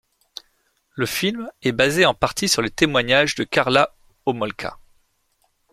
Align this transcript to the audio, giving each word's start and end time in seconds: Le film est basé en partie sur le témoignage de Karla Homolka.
Le 0.95 1.05
film 1.05 1.47
est 1.61 1.73
basé 1.73 2.07
en 2.07 2.15
partie 2.15 2.49
sur 2.49 2.63
le 2.63 2.71
témoignage 2.71 3.35
de 3.35 3.43
Karla 3.43 3.93
Homolka. 4.25 4.79